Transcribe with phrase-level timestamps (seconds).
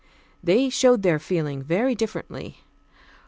[0.43, 2.63] They showed their feeling very differently.